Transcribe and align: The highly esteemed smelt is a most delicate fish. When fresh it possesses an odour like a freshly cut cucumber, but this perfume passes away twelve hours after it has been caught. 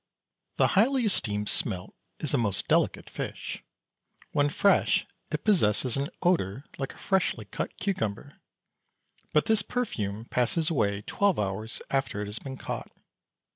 The 0.57 0.69
highly 0.69 1.05
esteemed 1.05 1.47
smelt 1.47 1.93
is 2.17 2.33
a 2.33 2.37
most 2.39 2.67
delicate 2.67 3.07
fish. 3.07 3.61
When 4.31 4.49
fresh 4.49 5.05
it 5.29 5.43
possesses 5.43 5.95
an 5.95 6.09
odour 6.23 6.65
like 6.79 6.95
a 6.95 6.97
freshly 6.97 7.45
cut 7.45 7.77
cucumber, 7.77 8.39
but 9.31 9.45
this 9.45 9.61
perfume 9.61 10.25
passes 10.25 10.71
away 10.71 11.03
twelve 11.03 11.37
hours 11.37 11.83
after 11.91 12.19
it 12.23 12.25
has 12.25 12.39
been 12.39 12.57
caught. 12.57 12.91